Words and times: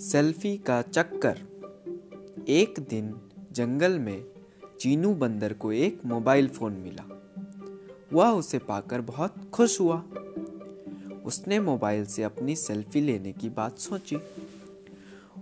Selfie 0.00 0.56
का 0.58 0.82
चक्कर। 0.82 1.38
एक 2.48 2.80
दिन 2.80 3.20
जंगल 3.52 3.98
में 3.98 4.24
चीनू 4.80 5.14
बंदर 5.14 5.52
को 5.52 5.72
एक 5.72 6.04
मोबाइल 6.04 6.48
फ़ोन 6.48 6.72
मिला। 6.72 7.32
वह 8.12 8.30
उसे 8.30 8.58
पाकर 8.58 9.00
बहुत 9.00 9.50
खुश 9.52 9.80
हुआ। 9.80 10.02
उसने 11.24 11.60
मोबाइल 11.60 12.06
से 12.06 12.22
अपनी 12.22 12.56
सेल्फी 12.56 13.00
लेने 13.00 13.32
की 13.32 13.48
बात 13.48 13.78
सोची। 13.78 14.18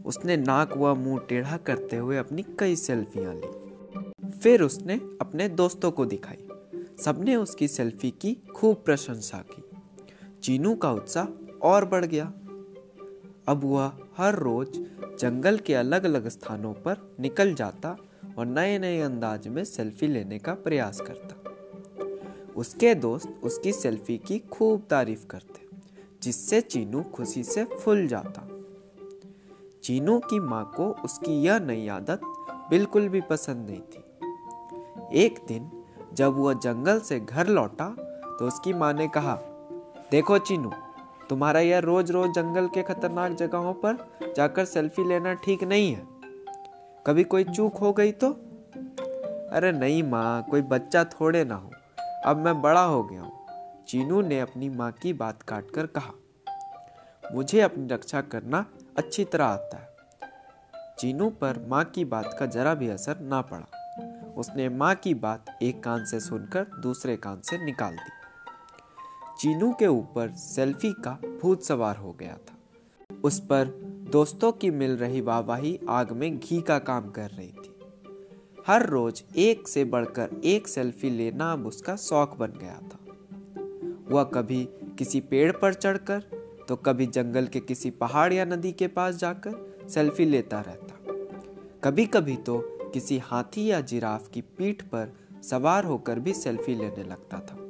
उसने 0.07 0.37
नाक 0.37 0.77
व 0.77 0.95
मुँह 0.95 1.19
टेढ़ा 1.19 1.57
करते 1.57 1.97
हुए 1.97 2.17
अपनी 2.17 2.43
कई 2.59 2.77
सेल्फियाँ 2.77 3.35
ली। 3.35 3.49
फिर 4.31 4.63
उसने 4.63 4.95
अपने 4.95 5.49
दोस्तों 5.49 5.91
को 5.91 6.07
दिखाई। 6.07 6.49
सबने 7.05 7.37
उसकी 7.37 7.69
सेल्फी 7.69 8.11
की 8.11 8.35
खूब 8.35 8.77
प्रशंसा 8.77 9.39
की। 9.39 9.65
चीनू 10.43 10.75
का 10.75 10.93
उत्साह 10.93 11.27
और 11.63 11.85
बढ़ 11.85 12.05
गया। 12.05 12.33
अब 13.49 13.61
वह 13.65 14.06
हर 14.19 14.35
रोज 14.35 14.69
जंगल 15.21 15.59
के 15.59 15.75
अलग 15.75 16.05
अलग 16.05 16.29
स्थानों 16.29 16.73
पर 16.75 16.97
निकल 17.21 17.55
जाता 17.55 17.97
और 18.39 18.47
नए 18.47 18.79
नए 18.79 19.01
अंदाज 19.01 19.49
में 19.49 19.63
सेल्फी 19.65 20.07
लेने 20.07 20.39
का 20.39 20.55
प्रयास 20.55 21.01
करता। 21.01 22.53
उसके 22.57 22.95
दोस्त 22.95 23.41
उसकी 23.43 23.73
सेल्फी 23.73 24.17
की 24.19 24.39
खूब 24.53 24.87
तारीफ़ 24.91 25.27
करते, 25.27 25.67
जिससे 26.23 26.61
चीनू 26.61 27.03
खुशी 27.15 27.43
से 27.45 27.65
फुल 27.65 28.07
जाता। 28.07 28.49
चीनू 29.83 30.19
की 30.21 30.41
माँ 30.41 30.65
को 30.77 30.89
उसकी 31.05 31.43
यह 31.43 31.59
नई 31.59 31.87
आदत 31.89 32.21
बिल्कुल 32.71 33.09
भी 33.09 33.21
पसंद 33.21 33.71
नहीं 33.71 33.81
थी। 33.81 35.25
एक 35.25 35.45
दिन 35.49 35.71
जब 36.15 36.39
वह 36.39 36.55
जंगल 36.55 37.01
से 37.01 37.21
घर 37.21 37.47
लौटा 37.49 37.95
तो 38.39 38.47
उसकी 38.47 38.73
माँ 38.73 38.93
ने 38.93 39.09
कहा, 39.09 39.35
देखो 40.11 40.39
चीनू 40.39 40.73
तुम्हारा 41.31 41.61
यह 41.61 41.79
रोज 41.81 42.11
रोज 42.11 42.31
जंगल 42.31 42.67
के 42.69 42.83
खतरनाक 42.83 43.33
जगहों 43.33 43.73
पर 43.77 43.97
जाकर 44.37 44.65
सेल्फी 44.65 45.05
लेना 45.05 45.33
ठीक 45.45 45.65
नहीं 45.65 45.93
है। 45.95 46.03
कभी 47.07 47.25
कोई 47.25 47.45
चूक 47.45 47.77
हो 47.77 47.93
गई 47.93 48.13
तो? 48.15 48.31
अरे 49.49 49.73
नहीं 49.73 50.03
माँ, 50.03 50.43
कोई 50.51 50.63
बच्चा 50.65 51.05
थोड़े 51.05 51.45
ना 51.45 51.55
हो। 51.55 51.71
अब 52.25 52.37
मैं 52.37 52.61
बड़ा 52.63 52.83
हो 52.83 53.03
गया 53.03 53.21
हूँ। 53.23 53.85
चीनू 53.89 54.21
ने 54.23 54.41
अपनी 54.41 54.69
माँ 54.69 54.91
की 54.93 55.13
बात 55.15 55.43
काट 55.43 55.71
कर 55.71 55.87
कहा, 55.89 56.13
मुझे 57.25 57.61
अपनी 57.61 57.87
रक्षा 57.89 58.21
करना 58.23 58.65
अच्छी 58.99 59.25
तरह 59.25 59.45
आता 59.45 59.77
है। 59.77 59.95
चीनू 60.99 61.29
पर 61.41 61.65
माँ 61.69 61.85
की 61.85 62.05
बात 62.05 62.37
का 62.39 62.47
जरा 62.49 62.75
भी 62.75 62.89
असर 62.89 63.21
ना 63.23 63.41
पड़ा। 63.43 64.35
उसने 64.37 64.69
माँ 64.69 64.95
की 64.95 65.15
बात 65.17 65.57
एक 65.63 65.83
कान 65.83 66.05
से 66.05 66.21
सुनकर 66.21 66.67
दूसरे 66.83 67.17
कान 67.17 67.41
से 67.41 67.65
निकाल 67.65 67.95
दी। 67.95 68.16
चीनू 69.39 69.73
के 69.73 69.87
ऊपर 69.87 70.31
सेल्फी 70.31 70.93
का 70.93 71.11
भूत 71.43 71.63
सवार 71.63 71.97
हो 71.97 72.13
गया 72.13 72.37
था। 72.49 72.57
उस 73.25 73.39
पर 73.41 73.65
दोस्तों 74.13 74.53
की 74.53 74.71
मिल 74.71 74.97
रही 74.97 75.21
वाहवाही 75.21 75.79
आग 75.89 76.13
में 76.13 76.39
घी 76.39 76.61
का 76.61 76.79
काम 76.79 77.11
कर 77.11 77.31
रही 77.31 77.49
थी। 77.49 77.75
हर 78.67 78.87
रोज 78.87 79.23
एक 79.37 79.69
से 79.69 79.85
बढ़कर 79.85 80.41
एक 80.45 80.69
सेल्फी 80.69 81.11
लेना 81.11 81.53
अब 81.53 81.67
उसका 81.67 81.97
शौक 81.97 82.37
बन 82.37 82.53
गया 82.63 82.79
था। 82.83 82.99
वह 84.15 84.25
कभी 84.25 84.69
किसी 84.99 85.21
पेड़ 85.21 85.53
पर 85.53 85.75
चढ़कर 85.75 86.25
तो 86.69 86.77
कभी 86.77 87.07
जंगल 87.07 87.47
के 87.47 87.61
किसी 87.61 87.91
पहाड़ 87.91 88.33
या 88.33 88.45
नदी 88.45 88.73
के 88.73 88.89
पास 88.89 89.15
जाकर 89.15 89.89
सेल्फी 89.89 90.25
लेता 90.25 90.61
रहता। 90.61 91.15
कभी 91.85 92.07
कभी 92.07 92.37
तो 92.37 92.59
किसी 92.95 93.19
हाथी 93.19 93.71
या 93.71 93.81
जिराफ 93.81 94.29
की 94.29 94.41
पीठ 94.41 94.83
पर 94.83 95.13
सवार 95.43 95.85
होकर 95.85 96.19
भी 96.19 96.33
सेल्फी 96.33 96.75
लेने 96.75 97.05
लगता 97.05 97.41
था। 97.41 97.66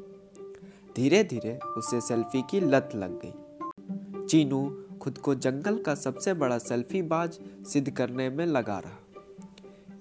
धीरे 0.96 1.24
धीरे 1.24 1.58
उसे 1.76 2.00
सेल्फी 2.00 2.42
की 2.50 2.60
लत 2.60 2.90
लग 2.94 3.20
गई। 3.24 4.26
चीनू 4.26 4.84
खुद 5.00 5.18
को 5.18 5.34
जंगल 5.34 5.78
का 5.78 5.94
सबसे 5.94 6.34
बड़ा 6.34 6.58
सेल्फी 6.58 7.02
बाज 7.02 7.38
सिद्ध 7.72 7.90
करने 7.90 8.30
में 8.30 8.46
लगा 8.46 8.78
रहा। 8.78 9.22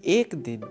एक 0.06 0.36
दिन 0.36 0.62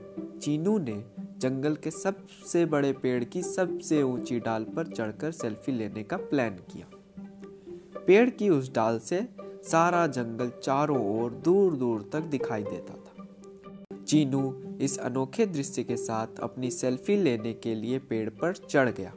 चीनू 0.42 0.78
ने 0.78 1.04
जंगल 1.38 1.74
के 1.74 1.90
सबसे 1.90 2.66
बड़े 2.66 2.92
पेड़ 2.92 3.24
की 3.24 3.42
सबसे 3.42 4.02
ऊँची 4.02 4.38
डाल 4.40 4.64
पर 4.64 4.86
चढ़कर 4.86 5.30
सेल्फी 5.30 5.72
लेने 5.72 6.02
का 6.02 6.16
प्लान 6.16 6.50
किया। 6.50 6.86
पेड़ 8.06 8.30
की 8.30 8.48
उस 8.48 8.72
डाल 8.74 8.98
से 8.98 9.28
सारा 9.64 10.06
जंगल 10.06 10.52
चारों 10.62 11.20
ओर 11.20 11.30
दूर 11.30 11.76
दूर 11.76 12.10
तक 12.12 12.20
दिखाई 12.20 12.62
देता 12.62 12.94
था। 12.94 13.26
चीनू 14.04 14.62
इस 14.80 14.98
अनोखे 14.98 15.46
दृश्य 15.46 15.84
के 15.84 15.96
साथ 15.96 16.26
अपनी 16.42 16.70
सेल्फी 16.70 17.16
लेने 17.16 17.52
के 17.52 17.74
लिए 17.74 17.98
पेड़ 17.98 18.30
पर 18.30 18.52
चढ़ 18.52 18.88
गया। 18.88 19.12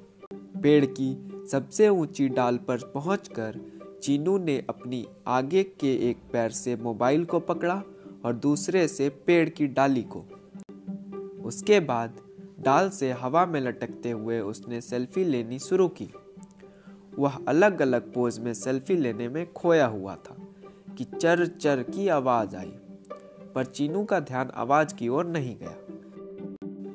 पेड़ 0.63 0.85
की 0.85 1.47
सबसे 1.51 1.89
ऊँची 1.89 2.27
डाल 2.29 2.57
पर 2.57 2.77
पहुंचकर 2.93 3.59
चीनू 4.03 4.37
ने 4.37 4.57
अपनी 4.69 5.05
आगे 5.27 5.63
के 5.63 5.93
एक 6.09 6.17
पैर 6.33 6.51
से 6.51 6.75
मोबाइल 6.75 7.25
को 7.25 7.39
पकड़ा 7.39 7.81
और 8.25 8.33
दूसरे 8.33 8.87
से 8.87 9.09
पेड़ 9.25 9.49
की 9.49 9.67
डाली 9.67 10.03
को। 10.15 10.25
उसके 11.43 11.79
बाद 11.79 12.17
डाल 12.59 12.89
से 12.89 13.11
हवा 13.11 13.45
में 13.45 13.59
लटकते 13.61 14.11
हुए 14.11 14.39
उसने 14.39 14.81
सेल्फी 14.81 15.23
लेनी 15.23 15.59
शुरू 15.59 15.87
की। 15.87 16.09
वह 17.19 17.37
अलग 17.47 17.81
अलग 17.81 18.13
पोज 18.13 18.39
में 18.39 18.53
सेल्फी 18.53 18.95
लेने 18.95 19.29
में 19.29 19.45
खोया 19.53 19.85
हुआ 19.87 20.15
था 20.15 20.35
कि 20.97 21.03
चर 21.03 21.45
चर 21.45 21.83
की 21.83 22.07
आवाज़ 22.07 22.55
आई, 22.55 22.73
पर 23.55 23.65
चीनू 23.65 24.03
का 24.03 24.19
ध्यान 24.19 24.51
आवाज़ 24.55 24.95
की 24.95 25.07
ओर 25.07 25.25
नहीं 25.25 25.55
गया। 25.57 25.75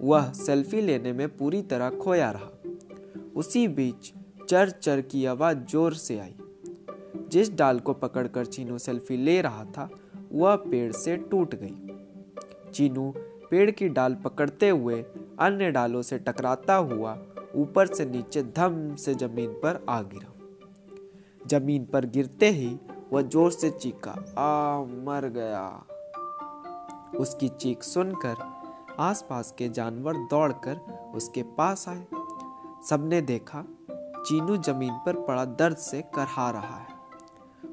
वह 0.00 0.32
सेल्फी 0.32 0.80
लेने 0.80 1.12
में 1.12 1.28
पूरी 1.36 1.62
तरह 1.62 1.90
खोया 1.90 2.30
रहा। 2.30 2.51
उसी 3.36 3.68
बीच 3.68 4.12
चर 4.48 4.70
चर 4.70 5.00
की 5.00 5.24
आवाज़ 5.26 5.58
ज़ोर 5.58 5.94
से 5.94 6.18
आई। 6.18 6.34
जिस 7.30 7.52
डाल 7.52 7.78
को 7.80 7.92
पकड़कर 7.92 8.46
चीनू 8.46 8.78
सेल्फी 8.78 9.16
ले 9.16 9.40
रहा 9.42 9.64
था, 9.64 9.88
वह 10.32 10.56
पेड़ 10.56 10.92
से 10.92 11.16
टूट 11.16 11.54
गई। 11.54 12.70
चीनू 12.72 13.14
पेड़ 13.50 13.70
की 13.70 13.88
डाल 13.88 14.14
पकड़ते 14.14 14.68
हुए 14.68 15.04
अन्य 15.40 15.70
डालों 15.70 16.02
से 16.02 16.18
टकराता 16.18 16.74
हुआ 16.74 17.18
ऊपर 17.54 17.86
से 17.86 18.04
नीचे 18.04 18.42
धम 18.42 18.94
से 18.94 19.14
ज़मीन 19.14 19.52
पर 19.52 19.84
आ 19.88 20.02
गिरा। 20.02 20.32
ज़मीन 21.46 21.84
पर 21.84 22.06
गिरते 22.06 22.48
ही 22.50 22.76
वह 23.12 23.22
ज़ोर 23.22 23.50
से 23.52 23.70
चीखा, 23.70 24.10
आ, 24.38 24.84
मर 24.84 25.28
गया। 25.28 25.84
उसकी 27.18 27.48
चीख 27.48 27.82
सुनकर 27.82 28.36
आसपास 29.00 29.54
के 29.58 29.68
जानवर 29.68 30.16
दौड़कर 30.30 30.76
उसके 31.14 31.42
पास 31.42 31.88
आए। 31.88 32.06
सबने 32.88 33.20
देखा, 33.20 33.64
चीनू 34.26 34.56
ज़मीन 34.56 34.92
पर 35.06 35.16
पड़ा 35.16 35.44
दर्द 35.44 35.76
से 35.76 36.02
करहा 36.02 36.50
रहा 36.50 36.78
है। 36.78 36.86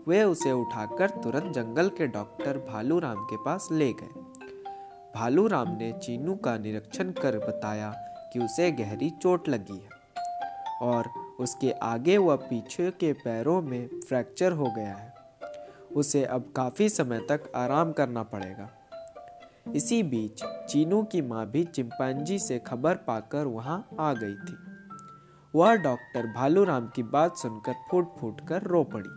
वे 0.08 0.24
उसे 0.24 0.52
उठाकर 0.52 1.10
तुरंत 1.10 1.54
जंगल 1.54 1.90
के 1.90 2.08
डॉक्टर 2.08 2.58
भालू 2.58 3.00
राम 3.00 3.18
के 3.18 3.38
पास 3.38 3.68
ले 3.72 3.94
गए। 3.94 4.22
भालू 5.16 5.48
राम 5.48 5.70
ने 5.70 5.92
चीनू 5.94 6.36
का 6.36 6.58
निरीक्षण 6.58 7.12
कर 7.12 7.38
बताया 7.38 7.92
कि 8.34 8.40
उसे 8.40 8.72
गहरी 8.72 9.10
चोट 9.10 9.50
लगी 9.50 9.78
है 9.78 9.90
और 10.82 11.10
उसके 11.40 11.72
आगे 11.72 12.18
व 12.18 12.36
पीछे 12.36 12.92
के 12.92 13.14
पैरों 13.14 13.62
में 13.62 13.90
फ्रैक्चर 14.10 14.52
हो 14.52 14.74
गया 14.76 14.96
है। 14.96 15.14
उसे 15.96 16.26
अब 16.26 16.54
काफ़ी 16.56 16.90
समय 16.90 17.20
तक 17.20 17.52
आराम 17.56 17.92
करना 17.92 18.24
पड़ेगा। 18.24 18.70
इसी 19.76 20.04
बीच 20.04 20.44
चीनू 20.46 21.04
की 21.04 21.22
माँ 21.22 21.46
भी 21.46 21.64
चिंपांजी 21.64 22.40
से 22.40 22.60
खबर 22.60 22.96
पाकर 22.96 23.46
वहाँ 23.46 23.88
आ 24.00 24.14
गई 24.14 24.36
थी। 24.36 24.58
वह 25.56 25.76
डॉक्टर 25.76 26.28
भालूराम 26.28 26.88
की 26.88 27.04
बात 27.04 27.38
सुनकर 27.38 27.74
फूट 27.92 28.08
फूट 28.18 28.42
कर 28.48 28.64
रो 28.64 28.84
पड़ी। 28.84 29.10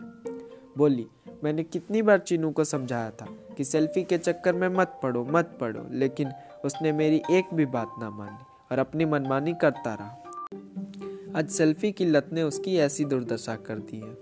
बोली, 0.77 1.05
मैंने 1.43 1.63
कितनी 1.63 2.01
बार 2.01 2.19
चीनू 2.19 2.51
को 2.51 2.63
समझाया 2.63 3.09
था 3.11 3.25
कि 3.57 3.63
सेल्फी 3.63 4.03
के 4.03 4.17
चक्कर 4.17 4.55
में 4.55 4.67
मत 4.69 4.99
पड़ो 5.03 5.23
मत 5.25 5.57
पड़ो, 5.61 5.85
लेकिन 5.91 6.31
उसने 6.65 6.91
मेरी 6.91 7.21
एक 7.31 7.53
भी 7.53 7.65
बात 7.65 7.91
ना 7.99 8.09
मानी 8.09 8.45
और 8.71 8.79
अपनी 8.79 9.05
मनमानी 9.05 9.53
करता 9.53 9.93
रहा। 9.93 11.39
आज 11.39 11.49
सेल्फी 11.49 11.91
की 11.91 12.05
लत 12.05 12.29
ने 12.33 12.43
उसकी 12.43 12.77
ऐसी 12.77 13.05
दुर्दशा 13.05 13.55
कर 13.55 13.79
दी 13.79 13.99
है। 13.99 14.17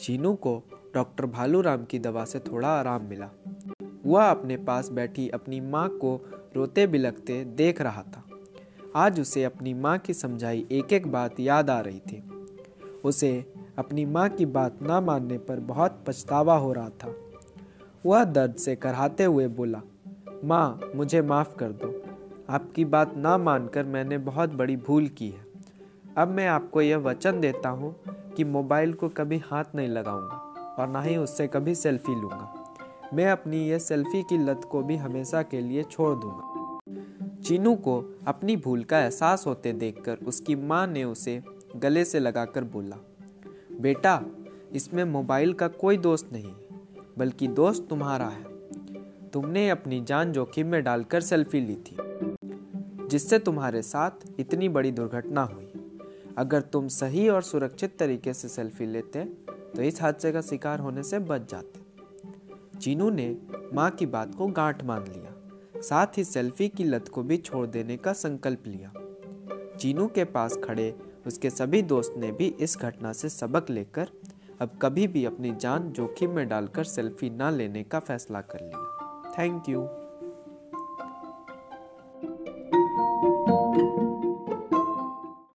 चीनू 0.00 0.34
को 0.34 0.62
डॉक्टर 0.94 1.26
भालूराम 1.26 1.84
की 1.84 1.98
दवा 1.98 2.24
से 2.24 2.38
थोड़ा 2.38 2.68
आराम 2.68 3.02
मिला। 3.02 3.30
वह 4.06 4.24
अपने 4.24 4.56
पास 4.56 4.88
बैठी 4.88 5.28
अपनी 5.28 5.60
माँ 5.60 5.88
को 5.88 6.16
रोते 6.56 6.86
बिलकते 6.86 7.44
देख 7.44 7.80
रहा 7.80 8.02
था। 8.02 8.21
आज 8.96 9.20
उसे 9.20 9.44
अपनी 9.44 9.74
माँ 9.74 9.98
की 9.98 10.14
समझाई 10.14 10.66
एक 10.72 10.92
एक 10.92 11.12
बात 11.12 11.40
याद 11.40 11.70
आ 11.70 11.80
रही 11.80 11.98
थी। 11.98 12.22
उसे 13.04 13.54
अपनी 13.78 14.04
माँ 14.06 14.28
की 14.28 14.46
बात 14.46 14.82
ना 14.82 15.00
मानने 15.00 15.38
पर 15.38 15.60
बहुत 15.60 16.04
पछतावा 16.06 16.56
हो 16.56 16.72
रहा 16.72 16.88
था। 16.88 17.14
वह 18.06 18.24
दर्द 18.24 18.54
से 18.54 18.76
कराते 18.76 19.24
हुए 19.24 19.48
बोला, 19.48 19.80
माँ, 20.44 20.80
मुझे 20.94 21.22
माफ़ 21.22 21.56
कर 21.56 21.68
दो। 21.68 22.02
आपकी 22.50 22.84
बात 22.84 23.16
ना 23.16 23.38
मानकर 23.38 23.84
मैंने 23.84 24.18
बहुत 24.18 24.50
बड़ी 24.50 24.76
भूल 24.76 25.08
की 25.08 25.28
है। 25.28 25.46
अब 26.18 26.28
मैं 26.28 26.48
आपको 26.48 26.82
यह 26.82 26.96
वचन 26.96 27.40
देता 27.40 27.68
हूँ 27.68 27.96
कि 28.36 28.44
मोबाइल 28.44 28.92
को 28.92 29.08
कभी 29.08 29.38
हाथ 29.38 29.64
नहीं 29.74 29.88
लगाऊँगा 29.88 30.36
और 30.78 30.88
ना 30.88 31.02
ही 31.02 31.16
उससे 31.16 31.46
कभी 31.46 31.74
सेल्फी 31.74 32.20
लूँगा। 32.20 32.54
मैं 33.14 33.30
अपनी 33.30 33.68
यह 33.68 33.78
सेल्फी 33.78 34.22
की 34.22 34.38
लत 34.38 34.68
को 34.70 34.82
भी 34.82 34.96
हमेशा 34.96 35.42
के 35.42 35.60
लिए 35.60 35.82
छोड़ 35.82 36.18
दूँगा। 36.18 36.51
चीनू 37.44 37.74
को 37.76 37.94
अपनी 38.26 38.56
भूल 38.56 38.82
का 38.84 38.98
एहसास 39.00 39.46
होते 39.46 39.72
देखकर 39.72 40.18
उसकी 40.26 40.54
माँ 40.56 40.86
ने 40.86 41.02
उसे 41.04 41.40
गले 41.76 42.04
से 42.04 42.18
लगाकर 42.20 42.64
बोला, 42.64 42.96
बेटा, 43.80 44.20
इसमें 44.72 45.02
मोबाइल 45.04 45.52
का 45.52 45.68
कोई 45.68 45.96
दोस्त 45.96 46.28
नहीं, 46.32 46.52
बल्कि 47.18 47.48
दोस्त 47.48 47.86
तुम्हारा 47.90 48.26
है। 48.26 48.44
तुमने 49.30 49.68
अपनी 49.70 50.00
जान 50.00 50.32
जोखिम 50.32 50.66
में 50.66 50.82
डालकर 50.84 51.20
सेल्फी 51.20 51.60
ली 51.60 51.74
थी, 51.76 51.96
जिससे 53.08 53.38
तुम्हारे 53.38 53.82
साथ 53.82 54.40
इतनी 54.40 54.68
बड़ी 54.68 54.92
दुर्घटना 54.92 55.42
हुई। 55.44 55.68
अगर 56.38 56.60
तुम 56.62 56.88
सही 56.90 57.28
और 57.28 57.42
सुरक्षित 57.42 57.96
तरीके 57.98 58.34
से 58.34 58.48
सेल्फी 58.48 58.86
लेते 58.86 59.24
तो 59.74 59.82
इस 59.82 60.00
हादसे 60.02 60.32
का 60.32 60.40
शिकार 60.40 60.80
होने 60.80 61.02
से 61.02 61.18
बच 61.18 61.50
जाते। 61.50 62.78
चीनू 62.78 63.10
ने 63.10 63.36
माँ 63.74 63.90
की 63.90 64.06
बात 64.06 64.34
को 64.34 64.46
गांठ 64.46 64.84
मान 64.84 65.04
लिया। 65.04 65.31
साथ 65.82 66.18
ही 66.18 66.24
सेल्फी 66.24 66.68
की 66.68 66.84
लत 66.84 67.08
को 67.08 67.22
भी 67.22 67.36
छोड़ 67.36 67.66
देने 67.66 67.96
का 67.96 68.12
संकल्प 68.12 68.62
लिया। 68.66 68.92
चीनू 69.78 70.06
के 70.06 70.24
पास 70.24 70.56
खड़े 70.64 70.94
उसके 71.26 71.50
सभी 71.50 71.82
दोस्त 71.82 72.14
ने 72.16 72.32
भी 72.32 72.46
इस 72.60 72.78
घटना 72.78 73.12
से 73.12 73.28
सबक 73.28 73.70
लेकर 73.70 74.08
अब 74.60 74.78
कभी 74.82 75.06
भी 75.06 75.24
अपनी 75.24 75.54
जान 75.56 75.90
जोखिम 75.90 76.30
में 76.30 76.48
डालकर 76.48 76.84
सेल्फी 76.84 77.30
ना 77.30 77.50
लेने 77.50 77.82
का 77.84 77.98
फैसला 77.98 78.40
कर 78.40 78.60
लिया। 78.60 79.34
Thank 79.38 79.68
you. 79.68 80.01